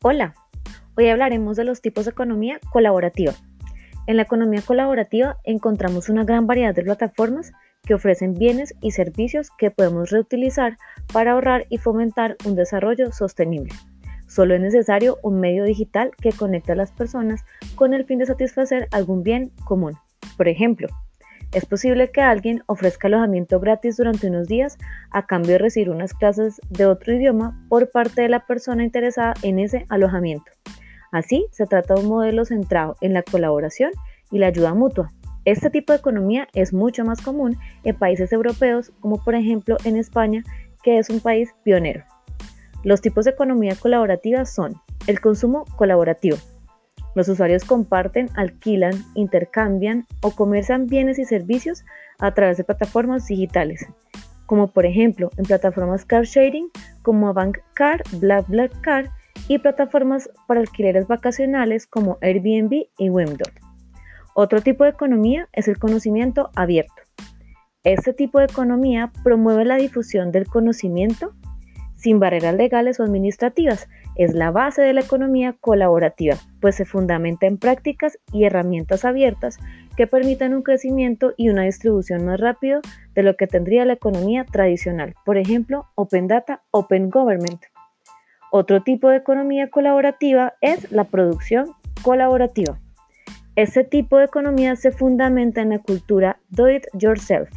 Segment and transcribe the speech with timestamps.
[0.00, 0.34] Hola,
[0.96, 3.32] hoy hablaremos de los tipos de economía colaborativa.
[4.06, 7.50] En la economía colaborativa encontramos una gran variedad de plataformas
[7.84, 10.78] que ofrecen bienes y servicios que podemos reutilizar
[11.12, 13.74] para ahorrar y fomentar un desarrollo sostenible.
[14.28, 17.44] Solo es necesario un medio digital que conecte a las personas
[17.74, 19.94] con el fin de satisfacer algún bien común.
[20.36, 20.86] Por ejemplo,
[21.52, 24.76] es posible que alguien ofrezca alojamiento gratis durante unos días
[25.10, 29.34] a cambio de recibir unas clases de otro idioma por parte de la persona interesada
[29.42, 30.52] en ese alojamiento.
[31.10, 33.92] Así, se trata de un modelo centrado en la colaboración
[34.30, 35.10] y la ayuda mutua.
[35.46, 39.96] Este tipo de economía es mucho más común en países europeos, como por ejemplo en
[39.96, 40.42] España,
[40.82, 42.04] que es un país pionero.
[42.84, 44.74] Los tipos de economía colaborativa son
[45.06, 46.36] el consumo colaborativo,
[47.14, 51.84] los usuarios comparten, alquilan, intercambian o comercian bienes y servicios
[52.18, 53.86] a través de plataformas digitales,
[54.46, 56.70] como por ejemplo en plataformas car sharing
[57.02, 57.34] como
[57.74, 59.10] Car, BlaBlaCar
[59.48, 63.52] y plataformas para alquileres vacacionales como Airbnb y Wimdot.
[64.34, 67.02] Otro tipo de economía es el conocimiento abierto.
[67.84, 71.34] Este tipo de economía promueve la difusión del conocimiento
[71.96, 73.88] sin barreras legales o administrativas.
[74.18, 79.58] Es la base de la economía colaborativa, pues se fundamenta en prácticas y herramientas abiertas
[79.96, 82.80] que permitan un crecimiento y una distribución más rápido
[83.14, 87.62] de lo que tendría la economía tradicional, por ejemplo, Open Data, Open Government.
[88.50, 91.70] Otro tipo de economía colaborativa es la producción
[92.02, 92.78] colaborativa.
[93.56, 97.48] Este tipo de economía se fundamenta en la cultura do it yourself,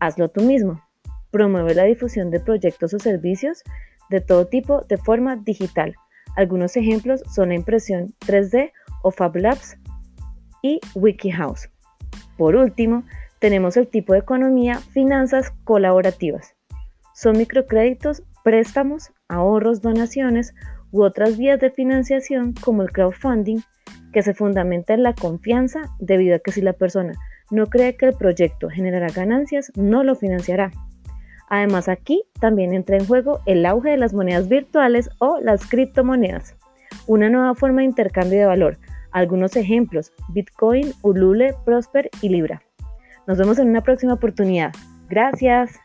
[0.00, 0.82] hazlo tú mismo,
[1.30, 3.62] Promueve la difusión de proyectos o servicios
[4.10, 5.94] de todo tipo de forma digital.
[6.36, 9.76] Algunos ejemplos son la impresión 3D o Fab Labs
[10.62, 11.70] y WikiHouse.
[12.36, 13.04] Por último,
[13.38, 16.54] tenemos el tipo de economía finanzas colaborativas.
[17.14, 20.54] Son microcréditos, préstamos, ahorros, donaciones
[20.90, 23.60] u otras vías de financiación como el crowdfunding
[24.12, 27.14] que se fundamenta en la confianza debido a que si la persona
[27.50, 30.70] no cree que el proyecto generará ganancias, no lo financiará.
[31.50, 36.56] Además aquí también entra en juego el auge de las monedas virtuales o las criptomonedas,
[37.06, 38.78] una nueva forma de intercambio de valor.
[39.12, 42.62] Algunos ejemplos, Bitcoin, Ulule, Prosper y Libra.
[43.26, 44.72] Nos vemos en una próxima oportunidad.
[45.08, 45.78] Gracias.